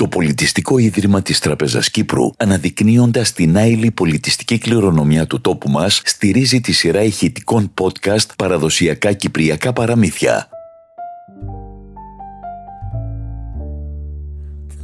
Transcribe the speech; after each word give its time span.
το 0.00 0.08
Πολιτιστικό 0.08 0.78
Ίδρυμα 0.78 1.22
της 1.22 1.38
Τραπεζας 1.38 1.90
Κύπρου, 1.90 2.30
αναδεικνύοντας 2.36 3.32
την 3.32 3.56
άειλη 3.56 3.90
πολιτιστική 3.90 4.58
κληρονομιά 4.58 5.26
του 5.26 5.40
τόπου 5.40 5.70
μας, 5.70 6.02
στηρίζει 6.04 6.60
τη 6.60 6.72
σειρά 6.72 7.02
ηχητικών 7.02 7.74
podcast 7.80 8.26
«Παραδοσιακά 8.36 9.12
Κυπριακά 9.12 9.72
Παραμύθια». 9.72 10.48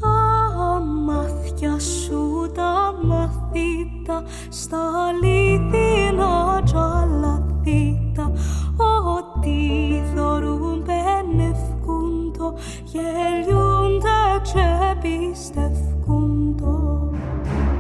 Τα 0.01 0.81
μάτια 1.05 1.79
σου 1.79 2.51
τα 2.55 2.95
μαθήτα 3.03 4.25
στα 4.49 4.79
αλήθινα 5.09 6.63
τζαλαθήτα 6.65 7.16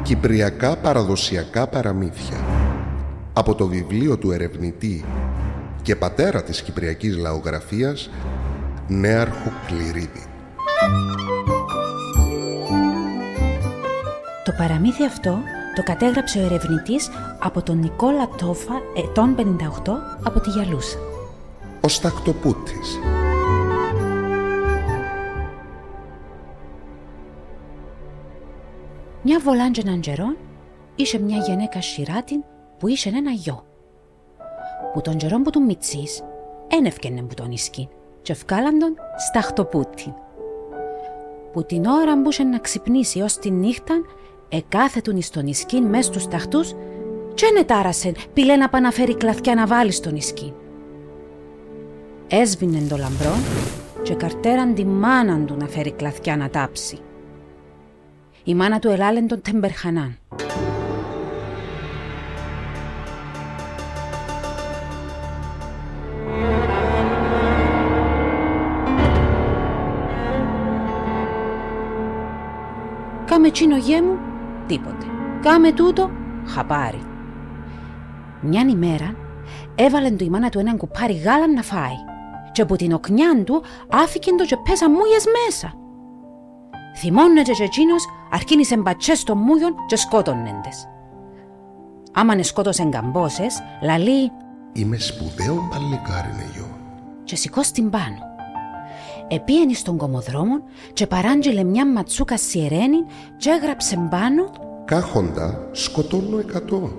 Κυπριακά 0.07 0.77
παραδοσιακά 0.77 1.67
παραμύθια 1.67 2.37
από 3.33 3.55
το 3.55 3.67
βιβλίο 3.67 4.19
του 4.19 4.31
ερευνητή 4.31 5.05
και 5.83 5.97
πατέρα 5.97 6.43
της 6.43 6.63
Κυπριακής 6.63 7.17
λαογραφίας 7.17 8.11
Νέαρχο 8.89 9.53
Κληρίδη. 9.67 10.25
Το 14.45 14.53
παραμύθι 14.59 15.05
αυτό 15.05 15.39
το 15.75 15.83
κατέγραψε 15.83 16.39
ο 16.39 16.45
ερευνητής 16.45 17.09
από 17.39 17.63
τον 17.63 17.79
Νικόλα 17.79 18.29
Τόφα, 18.29 18.75
ετών 18.97 19.35
58, 19.35 19.93
από 20.23 20.41
τη 20.41 20.51
Γιαλούσα. 20.51 20.99
Ο 21.81 21.89
Στακτοπούτης. 21.89 22.99
Μια 29.29 29.41
βολάντζε 29.41 29.81
έναν 29.85 30.01
καιρό 30.01 30.37
είχε 30.97 31.19
μια 31.19 31.37
γυναίκα 31.39 31.81
σιράτην 31.83 32.45
που 32.79 32.89
είχε 32.89 33.09
ένα 33.09 33.31
γιο. 33.31 33.65
Που 34.93 35.01
τον 35.01 35.17
καιρό 35.17 35.41
που 35.43 35.51
του 35.51 35.63
μιτσής 35.63 36.23
ένευκαινε 36.69 37.23
που 37.23 37.35
τον 37.35 37.51
ισκήν 37.51 37.89
και 38.23 38.33
ευκάλαν 38.33 38.79
τον 38.79 38.95
σταχτοπούτην. 39.17 40.13
Που 41.53 41.65
την 41.65 41.87
ώρα 41.87 42.23
που 42.23 42.31
είχε 42.31 42.43
να 42.43 42.59
ξυπνήσει 42.59 43.21
ως 43.21 43.39
τη 43.39 43.51
νύχτα 43.51 43.95
εκάθετουν 44.49 45.17
εις 45.17 45.31
τον 45.31 45.47
ισκήν 45.47 45.85
μες 45.85 46.05
στους 46.05 46.29
ταχτούς 46.29 46.75
και 47.35 47.51
νετάρασεν 47.55 48.15
πήλε 48.33 48.57
να 48.57 48.69
παναφέρει 48.69 49.17
κλαθιά 49.17 49.55
να 49.55 49.67
βάλει 49.67 49.93
στον 49.93 50.17
ισκήν. 50.17 50.53
Έσβηνε 52.29 52.87
το 52.89 52.97
λαμπρό 52.97 53.35
και 54.03 54.15
καρτέραν 54.15 54.75
τη 54.75 54.85
μάναν 54.85 55.47
του 55.47 55.57
να 55.57 55.67
φέρει 55.67 55.93
κλαθιά 55.93 56.37
να 56.37 56.51
τάψει. 56.51 56.99
Η 58.49 58.55
μάνα 58.55 58.79
του 58.79 58.89
ελάλεν 58.89 59.29
τον 59.29 59.43
τεμπερχανάν. 59.43 60.19
Κάμε 73.25 73.51
τσίνο 73.51 73.77
γέ 73.77 74.03
μου, 74.03 74.19
τίποτε. 74.67 75.07
Κάμε 75.43 75.73
τούτο, 75.73 76.11
χαπάρι. 76.47 77.01
Μιαν 78.41 78.69
ημέρα 78.69 79.15
έβαλεν 79.75 80.17
του 80.17 80.25
η 80.25 80.29
μάνα 80.29 80.49
του 80.49 80.59
έναν 80.59 80.77
κουπάρι 80.77 81.15
γάλα 81.15 81.53
να 81.53 81.63
φάει 81.63 81.97
και 82.53 82.63
από 82.63 82.77
την 82.77 82.93
οκνιά 82.93 83.45
του 83.45 83.63
άφηκε 83.91 84.31
το 84.31 84.45
και 84.45 84.57
πέσα 84.57 84.91
μούιες 84.91 85.25
μέσα. 85.45 85.86
Θυμώνεται 86.97 87.53
και 87.53 87.63
εκείνος 87.63 88.05
αρκίνησε 88.33 88.77
μπατσές 88.77 89.23
των 89.23 89.39
μούιων 89.39 89.75
και 89.87 89.97
σκότωνεντες. 89.97 90.89
Άμανε 92.13 92.43
σκότωσεν 92.43 92.91
καμπόσες, 92.91 93.63
λαλεί 93.83 94.31
Είμαι 94.73 94.97
σπουδαίο 94.99 95.69
παλικάρι 95.71 96.29
νεγιό. 96.37 96.67
και 97.25 97.37
σηκώ 97.37 97.63
στην 97.63 97.91
πάνω. 97.91 98.19
Επίενει 99.29 99.75
στον 99.75 99.97
κομμοδρόμο 99.97 100.63
και 100.93 101.07
παράντζηλε 101.07 101.65
μια 101.65 101.87
ματσούκα 101.87 102.37
σιρένη 102.39 103.05
και 103.37 103.51
έγραψε 103.51 104.07
πάνω 104.11 104.51
Κάχοντα 104.85 105.69
σκοτώνω 105.73 106.39
εκατό. 106.39 106.93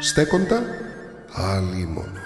Στέκοντα 0.00 0.62
άλλη 1.34 1.86
μόνο. 1.86 2.20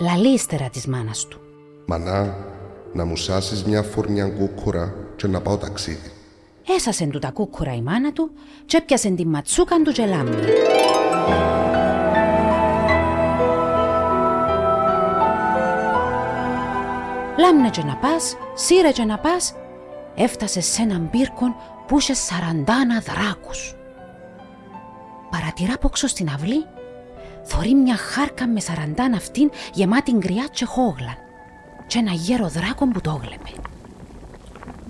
Λαλεί 0.00 0.32
ύστερα 0.32 0.68
της 0.68 0.86
μάνας 0.86 1.26
του. 1.26 1.40
Μανά, 1.86 2.36
να 2.92 3.04
μου 3.04 3.16
σάσεις 3.16 3.64
μια 3.64 3.82
φορνιά 3.82 4.28
κούκουρα 4.28 4.94
και 5.16 5.26
να 5.26 5.40
πάω 5.40 5.56
ταξίδι. 5.56 6.10
Έσασεν 6.76 7.10
του 7.10 7.18
τα 7.18 7.30
κούκουρα 7.30 7.74
η 7.74 7.82
μάνα 7.82 8.12
του 8.12 8.30
και 8.66 8.76
έπιασεν 8.76 9.16
τη 9.16 9.26
ματσούκαν 9.26 9.82
του 9.82 9.92
και 9.92 10.06
λάμνη. 10.06 10.36
Λάμνε 17.38 17.70
και 17.70 17.82
να 17.82 17.96
πας, 17.96 18.36
σύρε 18.54 18.90
και 18.92 19.04
να 19.04 19.18
πας, 19.18 19.54
έφτασε 20.14 20.60
σε 20.60 20.82
έναν 20.82 21.10
πύρκον 21.10 21.54
που 21.86 21.98
είχε 21.98 22.14
σαραντάνα 22.14 23.00
δράκους. 23.00 23.74
Παρατηρά 25.30 25.74
από 25.74 25.86
έξω 25.86 26.06
στην 26.06 26.28
αυλή, 26.28 26.66
θωρεί 27.44 27.74
μια 27.74 27.96
χάρκα 27.96 28.48
με 28.48 28.60
σαραντάνα 28.60 29.16
αυτήν 29.16 29.50
γεμάτη 29.72 30.12
γκριά 30.12 30.46
και 30.50 30.64
χόγλαν 30.64 31.16
και 31.86 31.98
ένα 31.98 32.12
γέρο 32.12 32.48
δράκον 32.48 32.90
που 32.90 33.00
το 33.00 33.20
έβλεπε. 33.22 33.50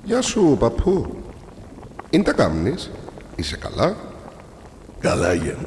Γεια 0.04 0.22
σου, 0.22 0.56
παππού. 0.59 1.16
Είναι 2.10 2.22
τα 2.22 2.32
κάμνεις; 2.32 2.91
Είσαι 3.37 3.56
καλά; 3.56 3.97
Καλά, 5.00 5.32
γεν. 5.32 5.66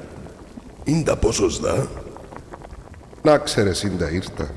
Είναι 0.83 1.03
τα 1.03 1.17
ποσοστά. 1.17 1.87
Να 3.21 3.37
ξέρεις, 3.37 3.83
ίντα 3.83 4.11
ήρθα. 4.11 4.49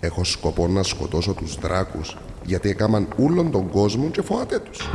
Έχω 0.00 0.24
σκοπό 0.24 0.68
να 0.68 0.82
σκοτώσω 0.82 1.32
τους 1.32 1.58
δράκους 1.58 2.16
γιατί 2.44 2.68
έκαμαν 2.68 3.08
ούλον 3.16 3.50
τον 3.50 3.70
κόσμο 3.70 4.08
και 4.08 4.22
φοάται 4.22 4.58
τους. 4.58 4.90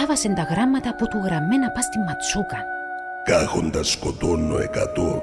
Εθιάβασε 0.00 0.28
τα 0.28 0.42
γράμματα 0.42 0.94
που 0.94 1.08
του 1.08 1.18
γραμμένα 1.24 1.70
πά 1.70 1.80
στη 1.80 1.98
ματσούκα. 1.98 2.56
Κάχοντα 3.24 3.82
σκοτώνω 3.82 4.58
εκατό. 4.58 5.22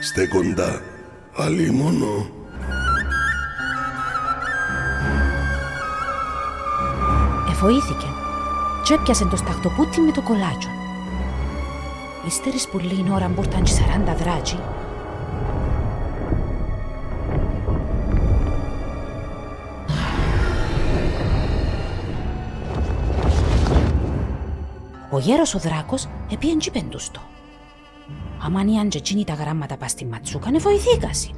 Στέκοντα 0.00 0.80
άλλη 1.36 1.70
μόνο. 1.70 2.06
Εφοήθηκε 7.50 8.06
και 8.84 8.94
έπιασε 8.94 9.24
το 9.24 9.36
σταχτοπούτι 9.36 10.00
με 10.00 10.12
το 10.12 10.22
κολάτσο. 10.22 10.68
Ύστερης 12.26 12.68
που 12.68 12.78
λίγη 12.78 13.04
ώρα 13.12 13.28
μπουρταν 13.28 13.62
και 13.62 13.70
σαράντα 13.72 14.14
δράτσι, 14.14 14.58
γέρος 25.20 25.54
ο 25.54 25.58
δράκος 25.58 26.08
επίεν 26.32 26.58
τζίπεν 26.58 26.88
τους 26.88 27.10
το. 27.10 27.20
Αμάν 28.42 28.68
οι 28.68 28.80
αντζετσίνοι 28.80 29.24
τα 29.24 29.34
γράμματα 29.34 29.76
πας 29.76 29.90
στη 29.90 30.04
ματσούκανε 30.04 30.58
βοηθήκασι. 30.58 31.34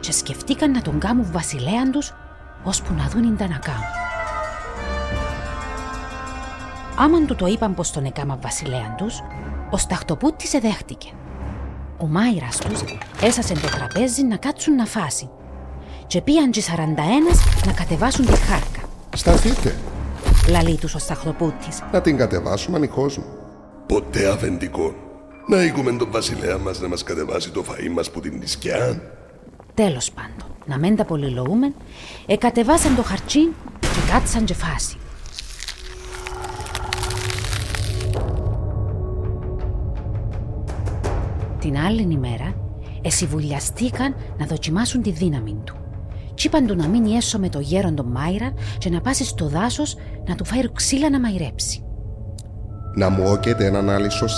Και 0.00 0.12
σκεφτήκαν 0.12 0.70
να 0.70 0.82
τον 0.82 0.98
κάμουν 0.98 1.32
βασιλέαν 1.32 1.90
τους, 1.90 2.14
ώσπου 2.64 2.94
να 2.94 3.08
δουν 3.08 3.36
τα 3.36 3.48
να 3.48 3.58
κάμουν. 3.58 4.02
Άμαν 6.98 7.26
του 7.26 7.34
το 7.34 7.46
είπαν 7.46 7.74
πως 7.74 7.90
τον 7.90 8.04
έκαμα 8.04 8.38
βασιλέαν 8.42 8.94
τους, 8.96 9.22
ο 9.70 9.76
σταχτοπούτης 9.76 10.54
εδέχτηκε. 10.54 11.08
Ο 11.98 12.06
μάιρας 12.06 12.58
τους 12.58 12.80
έσασε 13.22 13.54
το 13.54 13.68
τραπέζι 13.68 14.22
να 14.22 14.36
κάτσουν 14.36 14.74
να 14.74 14.84
φάσει 14.84 15.30
και 16.06 16.20
πήγαν 16.20 16.50
και 16.50 16.62
41 16.62 17.66
να 17.66 17.72
κατεβάσουν 17.72 18.26
τη 18.26 18.36
χάρκα. 18.36 18.80
Σταθείτε. 19.16 19.76
Λαλεί 20.48 20.76
τους 20.76 20.94
ο 20.94 20.98
σταχτοπούτης. 20.98 21.82
Να 21.92 22.00
την 22.00 22.16
κατεβάσουμε 22.16 22.76
ανοιχός 22.76 23.18
μου. 23.18 23.24
Ποτέ 23.86 24.28
αφεντικό. 24.28 24.94
Να 25.48 25.64
οίκουμε 25.64 25.92
τον 25.92 26.10
βασιλέα 26.10 26.58
μας 26.58 26.80
να 26.80 26.88
μας 26.88 27.02
κατεβάσει 27.02 27.50
το 27.50 27.64
φαΐ 27.68 27.88
μας 27.94 28.10
που 28.10 28.20
την 28.20 28.36
νησκιά. 28.38 29.02
Τέλος 29.74 30.10
πάντων, 30.10 30.56
να 30.66 30.78
μεν 30.78 30.96
τα 30.96 31.04
πολυλογούμεν, 31.04 31.74
εκατεβάσαν 32.26 32.96
το 32.96 33.02
χαρτσίν 33.02 33.48
και 33.80 34.12
κάτσαν 34.12 34.44
και 34.44 34.54
φάση. 34.54 34.96
Την 41.58 41.78
άλλη 41.78 42.06
ημέρα 42.10 42.54
εσυβουλιαστήκαν 43.02 44.14
να 44.38 44.46
δοκιμάσουν 44.46 45.02
τη 45.02 45.10
δύναμη 45.10 45.56
του. 45.64 45.74
Κι 46.34 46.46
είπαν 46.46 46.66
του 46.66 46.76
να 46.76 46.86
μείνει 46.86 47.12
έσω 47.12 47.38
με 47.38 47.48
το 47.48 47.60
γέρον 47.60 47.94
τον 47.94 48.06
Μάιρα 48.06 48.52
και 48.78 48.90
να 48.90 49.00
πάσει 49.00 49.24
στο 49.24 49.48
δάσος 49.48 49.96
να 50.26 50.34
του 50.34 50.44
φέρει 50.44 50.70
ξύλα 50.74 51.10
να 51.10 51.20
μαϊρέψει. 51.20 51.84
Να 52.94 53.08
μου 53.08 53.24
όκεται 53.26 53.66
έναν 53.66 53.90
άλυσο 53.90 54.26
40 54.26 54.28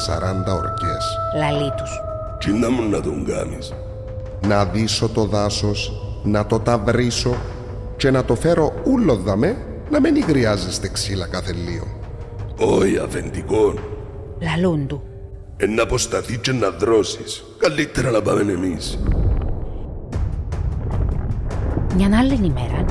ορκές. 0.56 1.18
Λαλή 1.38 1.72
τους. 1.76 1.90
Τι 2.38 2.52
να 2.52 2.70
μου 2.70 2.88
να 2.88 3.00
τον 3.00 3.24
κάνεις; 3.24 3.74
Να 4.46 4.64
δείσω 4.64 5.08
το 5.08 5.24
δάσος, 5.24 5.92
να 6.24 6.46
το 6.46 6.60
ταυρίσω 6.60 7.36
και 7.96 8.10
να 8.10 8.24
το 8.24 8.34
φέρω 8.34 8.72
ούλο 8.84 9.16
δαμέ 9.16 9.56
να 9.90 10.00
μην 10.00 10.22
χρειάζεστε 10.22 10.88
ξύλα 10.88 11.26
κάθε 11.26 11.52
λίγο. 11.52 11.86
Όχι 12.56 12.98
αφεντικό. 12.98 13.74
Λαλούν 14.40 14.86
του. 14.86 15.02
Ε, 15.56 15.66
να 15.66 15.82
αποσταθεί 15.82 16.38
και 16.38 16.52
να 16.52 16.70
δρώσεις. 16.70 17.44
Καλύτερα 17.58 18.10
να 18.10 18.22
πάμε 18.22 18.52
εμείς. 18.52 18.98
Μια 21.96 22.18
άλλη 22.18 22.38
ημέρα, 22.42 22.84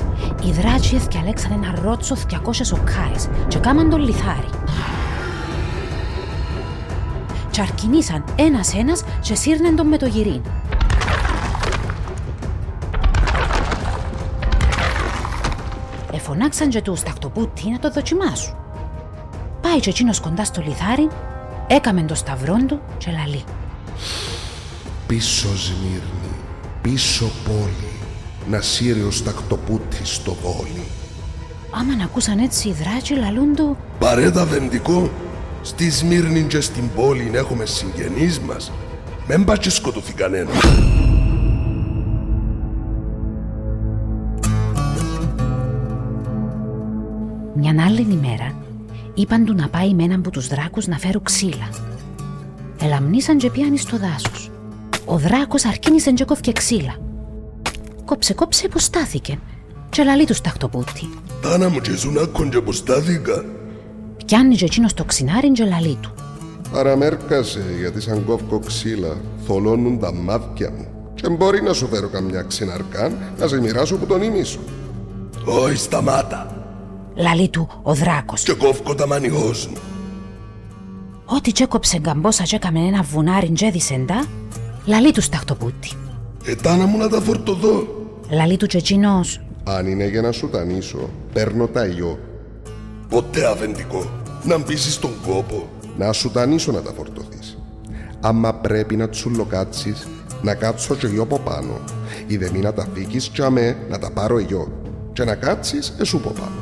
οι 0.44 0.50
δράτσι 0.50 0.94
έφτιαλέξαν 0.94 1.52
ένα 1.52 1.80
ρότσο 1.82 2.16
200 2.30 2.36
οκάρες 2.72 3.28
και 3.48 3.58
κάμαν 3.58 3.90
τον 3.90 4.00
λιθάρι. 4.00 4.48
Τσαρκινήσαν 7.50 8.24
ένας-ένας 8.36 9.02
και 9.20 9.34
σύρνεν 9.34 9.76
τον 9.76 9.86
με 9.86 9.96
το 9.96 10.06
γυρί. 10.06 10.40
Εφωνάξαν 16.12 16.68
και 16.68 16.82
τους 16.82 17.02
τακτοπούτι 17.02 17.70
να 17.70 17.78
το 17.78 17.90
δοκιμάσουν. 17.90 18.54
Πάει 19.60 19.80
και 19.80 19.90
εκείνος 19.90 20.20
κοντά 20.20 20.44
στο 20.44 20.62
λιθάρι, 20.62 21.08
έκαμε 21.66 22.02
το 22.02 22.14
σταυρό 22.14 22.56
του 22.66 22.80
και 22.98 23.10
λαλεί. 23.10 23.44
Πίσω 25.06 25.48
Σμύρνη, 25.56 26.34
πίσω 26.82 27.30
πόλη, 27.44 28.05
να 28.50 28.60
σύρει 28.60 29.02
ο 29.02 29.10
στακτοπούτη 29.10 30.00
στο 30.02 30.36
βόλι. 30.42 30.82
Άμα 31.70 31.96
να 31.96 32.04
ακούσαν 32.04 32.38
έτσι 32.38 32.68
οι 32.68 32.72
δράτσι 32.72 33.14
λαλούν 33.14 33.54
του 33.54 33.76
Παρέτα 33.98 34.42
αφεντικό. 34.42 35.10
Στη 35.62 35.90
Σμύρνη 35.90 36.42
και 36.42 36.60
στην 36.60 36.90
πόλη 36.94 37.30
έχουμε 37.34 37.66
συγγενείς 37.66 38.40
μας. 38.40 38.72
Μεν 39.26 39.44
πας 39.44 39.58
και 39.58 39.70
σκοτωθεί 39.70 40.12
κανένα. 40.12 40.50
Μια 47.54 47.84
άλλη 47.86 48.06
ημέρα 48.10 48.54
είπαν 49.14 49.44
του 49.44 49.54
να 49.54 49.68
πάει 49.68 49.94
με 49.94 50.02
έναν 50.02 50.18
από 50.18 50.30
τους 50.30 50.46
δράκους 50.46 50.86
να 50.86 50.98
φέρουν 50.98 51.22
ξύλα. 51.22 51.68
Ελαμνήσαν 52.82 53.38
και 53.38 53.50
πιάνει 53.50 53.78
στο 53.78 53.98
δάσος. 53.98 54.50
Ο 55.04 55.18
δράκος 55.18 55.64
αρκίνησε 55.64 56.12
και 56.12 56.24
κόφηκε 56.24 56.52
ξύλα. 56.52 57.05
Κόψε 58.06 58.34
κόψε 58.34 58.66
υποστάθηκε 58.66 59.38
και 59.90 60.02
λαλεί 60.02 60.24
του 60.24 60.34
τακτοπούτη. 60.42 61.08
Τάνα 61.42 61.68
μου 61.68 61.80
και 61.80 61.96
ζουν 61.96 62.18
άκον 62.18 62.50
και 62.50 62.56
αποστάθηκα. 62.56 63.44
Πιάνει 64.26 64.56
και 64.56 64.64
εκείνος 64.64 64.94
το 64.94 65.04
ξινάριν 65.04 65.52
και 65.52 65.64
λαλεί 65.64 65.98
του. 66.00 66.14
Παραμέρκασε 66.72 67.64
γιατί 67.78 68.00
σαν 68.00 68.24
κόφκο 68.24 68.58
ξύλα 68.58 69.16
θολώνουν 69.46 69.98
τα 69.98 70.12
μάτια 70.12 70.70
μου. 70.70 70.86
Και 71.14 71.28
μπορεί 71.28 71.62
να 71.62 71.72
σου 71.72 71.86
φέρω 71.86 72.08
καμιά 72.08 72.42
ξυναρκάν 72.42 73.18
να 73.38 73.46
σε 73.46 73.60
μοιράσω 73.60 73.96
που 73.96 74.06
τον 74.06 74.22
ημίσω. 74.22 74.58
Όχι 75.44 75.76
σταμάτα. 75.76 76.64
Λαλεί 77.14 77.48
του 77.48 77.68
ο 77.82 77.94
δράκος. 77.94 78.42
Και 78.42 78.52
κόφκω 78.52 78.94
τα 78.94 79.06
μανιός 79.06 79.66
μου. 79.66 79.76
Ό,τι 81.24 81.52
τσέκοψε 81.52 81.98
γκαμπόσα 81.98 82.42
και 82.42 82.56
έκαμε 82.56 82.80
ένα 82.80 83.02
βουνάριν 83.02 83.54
και 83.54 83.66
έδισεν 83.66 84.06
τα, 84.06 84.24
λαλεί 84.84 85.12
του 85.12 85.22
τακτοπούτη. 85.30 85.90
Ε, 86.44 86.54
τάνα 86.54 86.86
μου 86.86 86.98
να 86.98 87.08
τα 87.08 87.20
φορτωθώ. 87.20 87.95
Λαλεί 88.30 88.56
του 88.56 88.66
και 88.66 88.76
εκείνος. 88.76 89.40
Αν 89.64 89.86
είναι 89.86 90.08
για 90.08 90.20
να 90.20 90.32
σου 90.32 90.48
τανίσω, 90.48 91.10
παίρνω 91.32 91.66
τα 91.66 91.86
ιό. 91.86 92.18
Ποτέ 93.08 93.46
αφεντικό. 93.46 94.10
Να 94.44 94.58
μπήσεις 94.58 94.94
στον 94.94 95.12
κόπο. 95.26 95.68
Να 95.96 96.12
σου 96.12 96.30
τανίσω 96.30 96.72
να 96.72 96.82
τα 96.82 96.92
φορτωθείς. 96.92 97.58
Άμα 98.20 98.54
πρέπει 98.54 98.96
να 98.96 99.08
τσουλοκάτσεις, 99.08 100.08
να 100.42 100.54
κάτσω 100.54 100.94
και 100.94 101.06
εγώ 101.06 101.22
από 101.22 101.38
πάνω. 101.38 101.80
Ή 102.26 102.36
δε 102.36 102.50
μη 102.50 102.58
να 102.58 102.72
τα 102.72 102.88
φύγεις 102.94 103.28
και 103.28 103.42
αμέ 103.42 103.76
να 103.90 103.98
τα 103.98 104.10
πάρω 104.10 104.38
εγώ. 104.38 104.72
Και 105.12 105.24
να 105.24 105.34
κάτσεις 105.34 105.94
εσού 106.00 106.16
από 106.16 106.30
πάνω. 106.30 106.56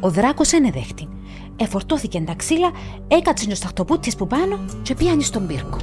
Ο 0.00 0.10
δράκος 0.10 0.52
ένε 0.52 0.70
δέχτην. 0.70 1.08
Εφορτώθηκε 1.56 2.22
τα 2.26 2.34
ξύλα, 2.34 2.70
έκατσε 3.08 3.46
ο 3.50 3.54
σταχτοπούτης 3.54 4.16
που 4.16 4.26
πάνω 4.26 4.58
και 4.82 4.94
πιάνεις 4.94 5.26
στον 5.26 5.46
πύρκο. 5.46 5.76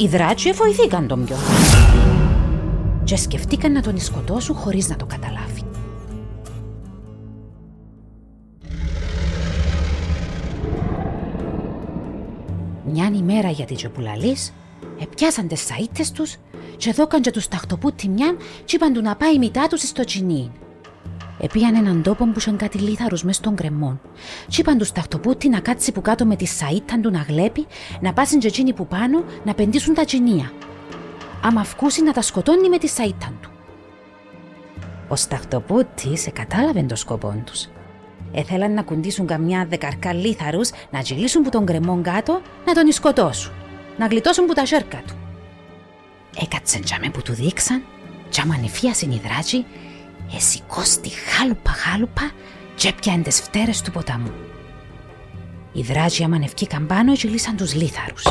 Οι 0.00 0.06
δράτσι 0.06 0.52
βοηθήκαν 0.52 1.06
τον 1.06 1.24
πιο. 1.24 1.36
Και 3.04 3.16
σκεφτήκαν 3.16 3.72
να 3.72 3.82
τον 3.82 4.00
σκοτώσουν 4.00 4.56
χωρίς 4.56 4.88
να 4.88 4.96
το 4.96 5.06
καταλάβει. 5.06 5.62
Μιαν 12.92 13.14
ημέρα 13.14 13.50
για 13.50 13.64
τη 13.64 13.74
τζεπουλαλής, 13.74 14.52
επιάσαν 15.00 15.48
τις 15.48 15.66
σαΐτες 15.66 16.12
τους 16.12 16.36
και 16.76 16.92
δώκαν 16.92 17.20
και 17.20 17.30
τους 17.30 17.48
τακτοπούτη 17.48 18.08
μιαν 18.08 18.36
και 18.64 18.76
είπαν 18.76 18.92
του 18.92 19.02
να 19.02 19.16
πάει 19.16 19.38
μητά 19.38 19.66
τους 19.66 19.80
στο 19.80 20.04
τσινί. 20.04 20.50
Επίαν 21.40 21.74
έναν 21.74 22.02
τόπο 22.02 22.24
που 22.24 22.38
είχαν 22.38 22.56
κάτι 22.56 22.78
λίθαρους 22.78 23.24
μες 23.24 23.36
στον 23.36 23.56
κρεμόν. 23.56 24.00
Κι 24.48 24.60
είπαν 24.60 24.78
τους 24.78 24.92
τακτοπούτη 24.92 25.48
να 25.48 25.60
κάτσει 25.60 25.92
που 25.92 26.00
κάτω 26.00 26.26
με 26.26 26.36
τη 26.36 26.46
σαΐτα 26.46 27.00
του 27.02 27.10
να 27.10 27.24
γλέπει, 27.28 27.66
να 28.00 28.12
πάσουν 28.12 28.38
και 28.38 28.46
εκείνοι 28.46 28.72
που 28.72 28.86
πάνω 28.86 29.24
να 29.44 29.54
πεντήσουν 29.54 29.94
τα 29.94 30.04
τσινία. 30.04 30.52
Άμα 31.42 31.60
αυκούσει 31.60 32.02
να 32.02 32.12
τα 32.12 32.22
σκοτώνει 32.22 32.68
με 32.68 32.78
τη 32.78 32.88
σαΐτα 32.88 33.32
του. 33.40 33.50
Ο 35.08 35.16
σταχτοπούτης 35.16 36.26
εκατάλαβε 36.26 36.82
το 36.82 36.96
σκοπό 36.96 37.42
τους. 37.46 37.66
Έθελαν 38.32 38.72
να 38.72 38.82
κουντήσουν 38.82 39.26
καμιά 39.26 39.66
δεκαρκά 39.68 40.12
λίθαρους, 40.12 40.70
να 40.90 41.02
τζιλίσουν 41.02 41.42
που 41.42 41.50
τον 41.50 41.66
κρεμόν 41.66 42.02
κάτω, 42.02 42.40
να 42.66 42.72
τον 42.72 42.92
σκοτώσουν, 42.92 43.52
να 43.98 44.06
γλιτώσουν 44.06 44.46
που 44.46 44.52
τα 44.52 44.66
σέρκα 44.66 45.02
του. 45.06 45.14
Έκατσεν 46.42 46.82
τζάμε 46.82 47.10
που 47.10 47.22
του 47.22 47.32
δείξαν, 47.32 47.82
κι 48.28 48.40
άμα 48.40 48.56
νηφίασαν 48.56 49.10
οι 49.10 49.20
δράτσι, 49.24 49.64
εσηκώστη 50.36 51.08
χάλουπα 51.08 51.70
χάλουπα 51.70 52.30
και 52.74 52.88
έπιαν 52.88 53.22
τις 53.22 53.40
φτέρες 53.40 53.82
του 53.82 53.90
ποταμού. 53.90 54.32
Οι 55.72 55.82
δράτσι 55.82 56.22
άμα 56.22 56.38
νευκήκαν 56.38 56.86
πάνω 56.86 57.12
τζιλίσαν 57.12 57.56
τους 57.56 57.74
λίθαρους. 57.74 58.26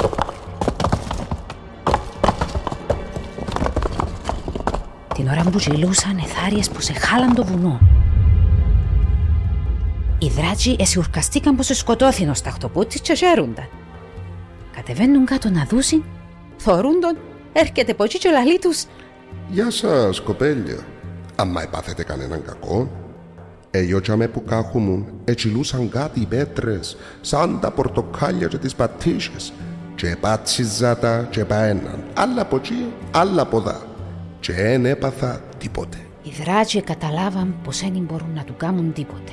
Την 5.13 5.27
ώρα 5.27 5.43
που 5.43 5.57
τζιλούσαν 5.57 6.17
εθάριες 6.17 6.69
που 6.69 6.81
σε 6.81 6.93
χάλαν 6.93 7.33
το 7.33 7.45
βουνό. 7.45 7.79
Οι 10.19 10.29
δράτσι 10.29 10.75
εσιουρκαστήκαν 10.79 11.55
πως 11.55 11.67
σκοτώθην 11.67 12.29
ο 12.29 12.33
σταχτοπούτης 12.33 13.01
και 13.01 13.13
χαίρονταν. 13.13 13.69
Κατεβαίνουν 14.75 15.25
κάτω 15.25 15.49
να 15.49 15.65
δούσιν, 15.69 16.03
θωρούν 16.57 16.99
τον, 16.99 17.17
έρχεται 17.53 17.91
από 17.91 18.03
εκεί 18.03 18.17
και 18.17 18.29
λαλεί 18.29 18.59
τους 18.59 18.85
Γεια 19.49 19.71
σας, 19.71 20.21
κοπέλια. 20.21 20.85
Άμα 21.39 21.61
επάθετε 21.61 22.03
κανέναν 22.03 22.43
κακό, 22.45 22.89
εγιώτσαμε 23.71 24.27
που 24.27 24.43
κάχουμουν, 24.43 25.05
ετσιλούσαν 25.23 25.89
κάτι 25.89 26.19
οι 26.19 26.25
πέτρες, 26.25 26.97
σαν 27.21 27.59
τα 27.59 27.71
πορτοκάλια 27.71 28.47
και 28.47 28.57
τις 28.57 28.75
πατήσες. 28.75 29.53
Και 29.95 30.15
πάτσιζα 30.19 30.97
τα 30.97 31.27
και 31.29 31.45
παέναν. 31.45 32.03
Άλλα 32.13 32.41
από 32.41 32.55
εκεί, 32.55 32.93
άλλα 33.11 33.41
από 33.41 33.59
δά. 33.59 33.81
Και 34.39 34.53
εν 34.53 34.85
έπαθα 34.85 35.41
τίποτε. 35.57 35.97
Οι 36.23 36.29
δράτσι 36.43 36.81
καταλάβαν 36.81 37.55
πως 37.63 37.79
δεν 37.79 38.03
μπορούν 38.07 38.33
να 38.35 38.43
του 38.43 38.55
κάνουν 38.57 38.93
τίποτε. 38.93 39.31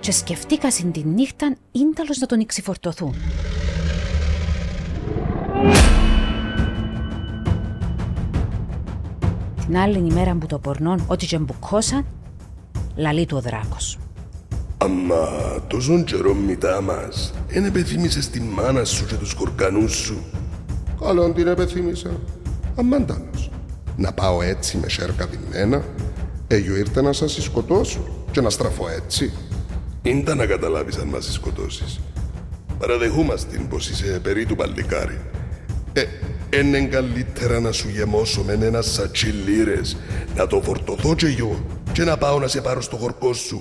Και 0.00 0.12
σκεφτήκασαν 0.12 0.92
τη 0.92 1.04
νύχτα 1.04 1.56
ίνταλος 1.72 2.18
να 2.18 2.26
τον 2.26 2.40
εξυφορτωθούν. 2.40 3.14
Την 9.68 9.76
άλλη 9.76 9.98
ημέρα 9.98 10.34
που 10.34 10.46
το 10.46 10.58
πορνών 10.58 11.04
ό,τι 11.06 11.26
και 11.26 11.38
μπουκώσαν, 11.38 12.04
λαλεί 12.96 13.26
του 13.26 13.36
ο 13.36 13.40
δράκος. 13.40 13.98
Αμα 14.78 15.16
τόσον 15.66 16.04
καιρό 16.04 16.34
μητά 16.34 16.80
μας, 16.80 17.34
εν 17.48 17.64
επιθύμησες 17.64 18.28
τη 18.30 18.40
μάνα 18.40 18.84
σου 18.84 19.06
και 19.06 19.14
τους 19.14 19.34
κορκανούς 19.34 19.92
σου. 19.96 20.24
Καλόν 21.00 21.34
την 21.34 21.46
επεθύμησα. 21.46 22.10
Αμάντανος. 22.76 23.50
Να 23.96 24.12
πάω 24.12 24.42
έτσι 24.42 24.76
με 24.76 24.88
σέρκα 24.88 25.26
διμένα, 25.26 25.84
εγώ 26.46 26.76
ήρθα 26.76 27.02
να 27.02 27.12
σας 27.12 27.42
σκοτώσω 27.42 28.00
και 28.30 28.40
να 28.40 28.50
στραφώ 28.50 28.88
έτσι. 28.88 29.32
Ήντα 30.02 30.34
να 30.34 30.46
καταλάβεις 30.46 30.96
αν 30.96 31.08
μας 31.08 31.32
σκοτώσεις. 31.32 32.00
Παραδεχούμαστε 32.78 33.66
πως 33.68 33.90
είσαι 33.90 34.20
περί 34.22 34.46
του 34.46 34.56
παλικάρι. 34.56 35.20
Ε, 35.92 36.02
είναι 36.54 36.80
καλύτερα 36.80 37.60
να 37.60 37.72
σου 37.72 37.88
γεμώσω 37.88 38.42
με 38.42 38.66
ένα 38.66 38.82
σατσί 38.82 39.26
λίρες, 39.26 39.96
να 40.36 40.46
το 40.46 40.60
φορτωθώ 40.60 41.14
και 41.14 41.26
εγώ 41.38 41.64
και 41.92 42.04
να 42.04 42.16
πάω 42.16 42.38
να 42.38 42.46
σε 42.46 42.60
πάρω 42.60 42.80
στο 42.80 42.96
χορκό 42.96 43.32
σου. 43.32 43.60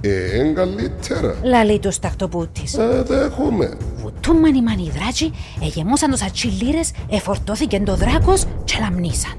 Ε, 0.00 0.40
εν 0.40 0.54
καλύτερα. 0.54 1.36
Λαλεί 1.42 1.78
τους 1.78 1.98
ταχτοπούτη. 1.98 2.62
Ε, 2.78 3.02
δέχομαι. 3.02 3.76
Βουτούμαν 3.96 4.54
οι 4.54 4.62
μανιδράτσι, 4.62 5.30
εγεμούσαν 5.62 6.10
τους 6.10 6.22
ατσιλίρες, 6.22 6.92
εφορτώθηκε 7.10 7.80
το 7.80 7.96
δράκος 7.96 8.44
και 8.64 8.74
λαμνήσαν. 8.80 9.32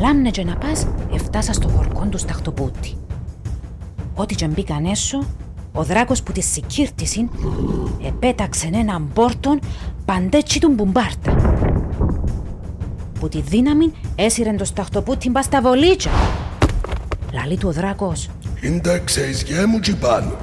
Λάμνε 0.00 0.30
και 0.30 0.44
να 0.44 0.56
πας, 0.56 0.86
εφτάσα 1.14 1.52
στο 1.52 1.68
χορκό 1.68 2.06
τους 2.10 2.20
σταχτοπούτη. 2.20 2.96
Ό,τι 4.14 4.34
και 4.34 4.46
μπήκαν 4.46 4.84
έσω, 4.84 5.26
ο 5.72 5.84
δράκος 5.84 6.22
που 6.22 6.32
τη 6.32 6.40
συγκύρτησιν, 6.40 7.28
επέταξε 8.06 8.70
έναν 8.72 9.10
πόρτον 9.14 9.60
παντέτσι 10.04 10.60
του 10.60 10.68
μπουμπάρτα. 10.68 11.36
Που 13.20 13.28
τη 13.28 13.40
δύναμη 13.40 13.92
έσυρεν 14.14 14.56
το 14.56 14.64
σταχτοπούτη 14.64 15.30
μπα 15.30 15.42
στα 15.42 15.60
βολίτσα. 15.60 16.10
Λαλεί 17.32 17.56
του 17.56 17.68
ο 17.68 17.72
δράκος. 17.72 18.28
Κοίταξε, 18.60 19.30
γε 19.46 19.66
μου 19.66 19.80
τσι 19.80 19.96
πάνω. 19.96 20.36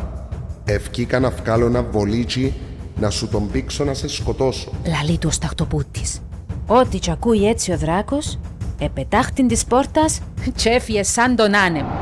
Ευκήκα 0.65 1.19
να 1.19 1.29
βγάλω 1.29 1.65
ένα 1.65 1.83
βολίτσι 1.83 2.53
να 2.99 3.09
σου 3.09 3.27
τον 3.27 3.51
πήξω 3.51 3.83
να 3.83 3.93
σε 3.93 4.07
σκοτώσω. 4.07 4.71
Λαλεί 4.87 5.17
του 5.17 5.27
ο 5.31 5.31
σταχτοπούτης. 5.31 6.19
Ό,τι 6.67 6.99
κι 6.99 7.11
ακούει 7.11 7.47
έτσι 7.47 7.71
ο 7.71 7.77
δράκος, 7.77 8.39
επετάχτην 8.79 9.47
της 9.47 9.65
πόρτας 9.65 10.19
και 10.55 10.69
έφυγε 10.69 11.03
σαν 11.03 11.35
τον 11.35 11.55
άνεμο. 11.55 11.96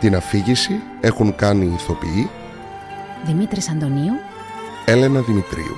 Την 0.00 0.16
αφήγηση 0.16 0.80
έχουν 1.00 1.34
κάνει 1.34 1.64
οι 1.64 1.72
ηθοποιοί 1.74 2.30
Δημήτρης 3.26 3.70
Αντωνίου, 3.70 4.12
Έλενα 4.84 5.20
Δημητρίου. 5.20 5.76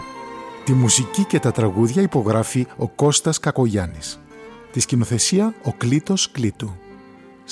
Τη 0.65 0.73
μουσική 0.73 1.25
και 1.25 1.39
τα 1.39 1.53
τραγούδια 1.53 2.03
υπογράφει 2.03 2.67
ο 2.77 2.89
Κώστας 2.89 3.41
Κακογιάννης. 3.41 4.21
Τη 4.73 4.81
σκηνοθεσία 4.81 5.55
ο 5.65 5.73
Κλήτος 5.73 6.31
Κλήτου. 6.31 6.77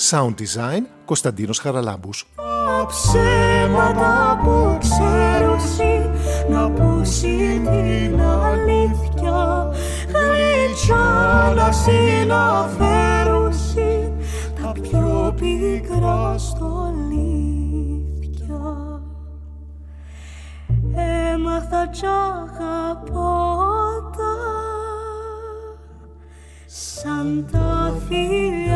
Sound 0.09 0.33
design 0.33 0.81
Κωνσταντίνος 1.05 1.59
Χαραλάμπους. 1.59 2.27
Τα 2.35 2.85
ψέματα 2.85 4.39
που 4.43 4.77
ξέρουσι 4.79 6.09
να 6.49 6.69
πούσει 6.69 7.61
την 7.63 8.21
αλήθεια 8.21 9.71
γλυκιά 10.07 11.53
να 11.55 11.71
συναφέρουσι 11.71 12.27
τα 12.27 13.36
πιο 15.37 15.45
πικρά 15.45 16.37
στολίδια 16.37 17.01
Έμαθα 21.33 21.87
κι 21.87 22.05
αγαπώ 22.05 23.55
τα 24.17 24.35
σαν 26.65 27.47
τα 27.51 27.93
φιλιά 28.07 28.66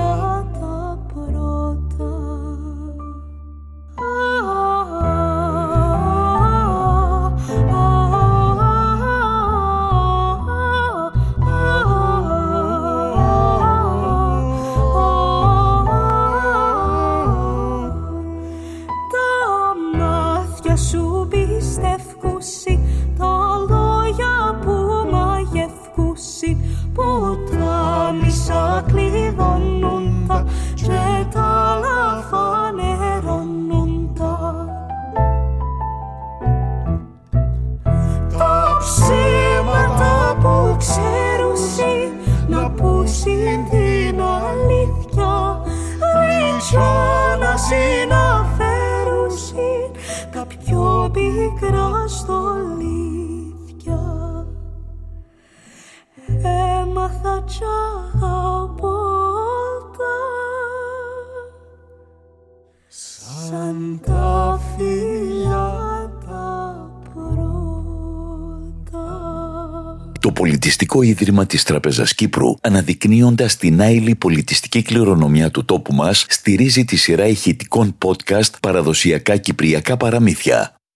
Πολιτιστικό 70.63 71.01
Ίδρυμα 71.01 71.45
της 71.45 71.63
Τραπεζας 71.63 72.13
Κύπρου, 72.13 72.53
αναδεικνύοντας 72.61 73.57
την 73.57 73.81
άειλη 73.81 74.15
πολιτιστική 74.15 74.81
κληρονομιά 74.81 75.51
του 75.51 75.65
τόπου 75.65 75.93
μας, 75.93 76.25
στηρίζει 76.29 76.85
τη 76.85 76.95
σειρά 76.95 77.27
ηχητικών 77.27 77.97
podcast 78.05 78.59
«Παραδοσιακά 78.61 79.37
Κυπριακά 79.37 79.97
Παραμύθια». 79.97 80.80